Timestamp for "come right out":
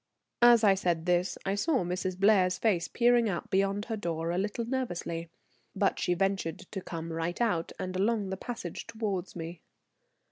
6.81-7.71